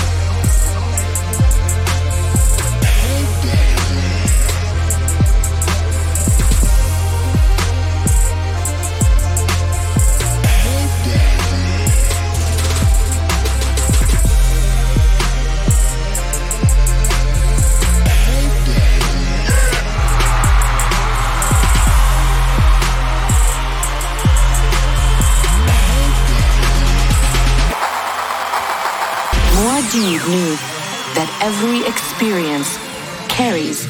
[32.18, 32.80] Experience
[33.28, 33.86] carries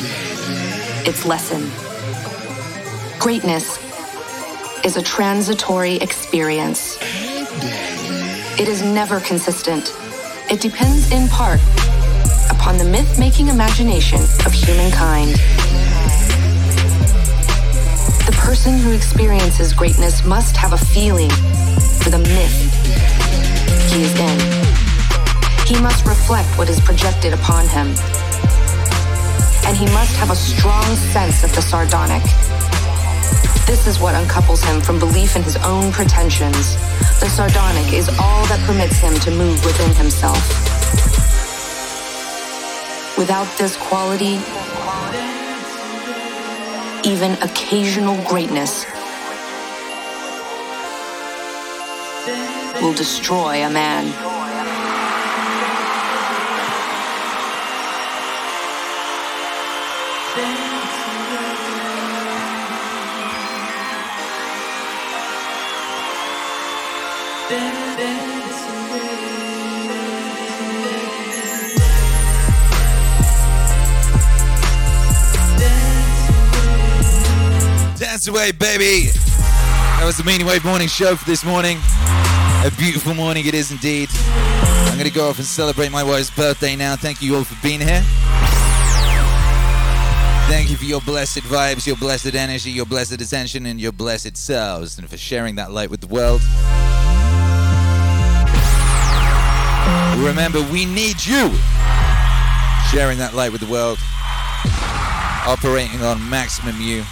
[1.08, 1.62] its lesson.
[3.20, 3.78] Greatness
[4.84, 6.98] is a transitory experience.
[8.60, 9.94] It is never consistent.
[10.52, 11.62] It depends in part
[12.50, 15.32] upon the myth making imagination of humankind.
[18.26, 21.30] The person who experiences greatness must have a feeling
[22.04, 22.58] for the myth
[23.90, 24.68] he is in.
[25.66, 28.17] He must reflect what is projected upon him.
[29.68, 32.24] And he must have a strong sense of the sardonic.
[33.68, 36.78] This is what uncouples him from belief in his own pretensions.
[37.20, 40.40] The sardonic is all that permits him to move within himself.
[43.18, 44.40] Without this quality,
[47.04, 48.86] even occasional greatness
[52.82, 54.37] will destroy a man.
[78.38, 79.10] Dance baby.
[79.98, 81.80] That was the Meaningwave morning show for this morning.
[82.64, 84.10] A beautiful morning it is indeed.
[84.14, 86.96] I'm going to go off and celebrate my wife's birthday now.
[86.96, 88.04] Thank you all for being here.
[90.50, 94.38] Thank you for your blessed vibes, your blessed energy, your blessed attention, and your blessed
[94.38, 96.42] selves, and for sharing that light with the world.
[100.24, 101.52] Remember, we need you
[102.92, 103.98] sharing that light with the world,
[105.48, 107.04] operating on maximum you,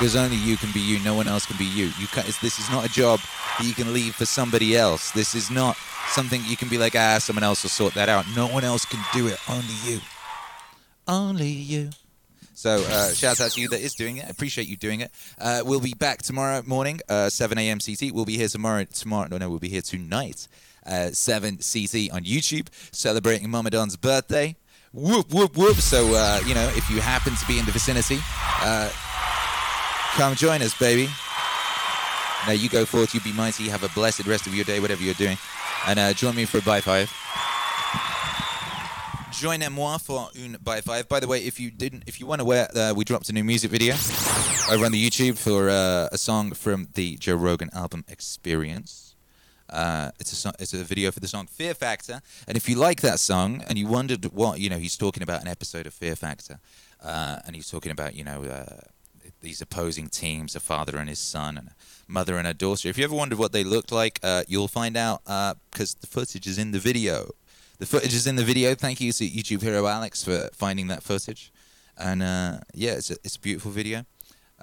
[0.00, 0.98] because only you can be you.
[1.00, 1.90] No one else can be you.
[1.98, 3.20] You can, this is not a job
[3.58, 5.10] that you can leave for somebody else.
[5.10, 5.76] This is not
[6.08, 8.24] something you can be like, ah, someone else will sort that out.
[8.34, 9.38] No one else can do it.
[9.46, 10.00] Only you.
[11.06, 11.90] Only you.
[12.54, 14.24] So uh, shout out to you that is doing it.
[14.24, 15.10] I appreciate you doing it.
[15.38, 17.78] Uh, we'll be back tomorrow morning, uh, 7 a.m.
[17.78, 18.10] CT.
[18.10, 18.84] We'll be here tomorrow.
[18.84, 20.48] Tomorrow, no, no, we'll be here tonight,
[20.86, 24.56] uh, 7 CT on YouTube, celebrating Mama Don's birthday.
[24.92, 25.76] Whoop whoop whoop!
[25.76, 28.18] So uh, you know, if you happen to be in the vicinity,
[28.60, 28.90] uh,
[30.16, 31.08] come join us, baby.
[32.46, 35.02] Now you go forth, you be mighty, have a blessed rest of your day, whatever
[35.02, 35.36] you're doing,
[35.86, 37.10] and join me for a bye five
[39.40, 41.08] joignez-moi for une by five.
[41.08, 43.42] By the way, if you didn't, if you weren't aware, uh, we dropped a new
[43.42, 43.94] music video
[44.70, 49.14] over on the YouTube for uh, a song from the Joe Rogan album Experience.
[49.70, 52.76] Uh, it's a song, it's a video for the song Fear Factor, and if you
[52.76, 55.94] like that song and you wondered what you know, he's talking about an episode of
[55.94, 56.58] Fear Factor,
[57.02, 58.80] uh, and he's talking about you know uh,
[59.40, 61.72] these opposing teams, a father and his son, and a
[62.06, 62.88] mother and a daughter.
[62.88, 65.22] If you ever wondered what they looked like, uh, you'll find out
[65.70, 67.30] because the footage is in the video.
[67.78, 68.74] The footage is in the video.
[68.74, 71.50] Thank you to YouTube hero Alex for finding that footage.
[71.96, 74.04] And uh, yeah, it's a, it's a beautiful video.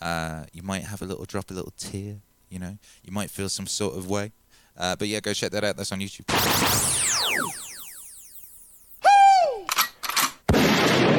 [0.01, 2.17] Uh, you might have a little drop, a little tear.
[2.49, 4.31] You know, you might feel some sort of way.
[4.77, 5.77] Uh, but yeah, go check that out.
[5.77, 6.27] That's on YouTube.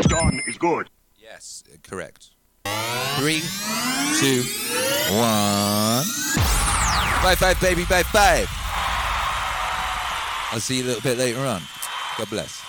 [0.08, 0.88] Done is good.
[1.16, 2.30] Yes, correct.
[3.18, 3.40] Three,
[4.20, 4.42] two,
[5.14, 6.04] one.
[7.22, 7.84] Bye five, baby.
[7.84, 8.48] Bye five.
[10.52, 11.62] I'll see you a little bit later on.
[12.16, 12.67] God bless.